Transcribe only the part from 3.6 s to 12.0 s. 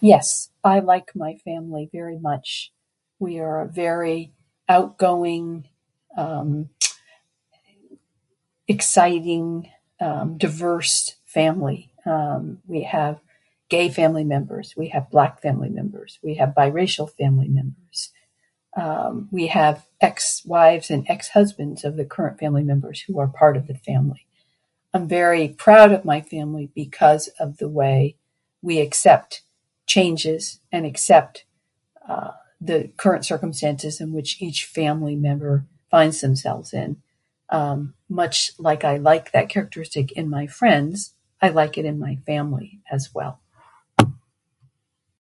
a very outgoing, um, exciting, um, diverse family.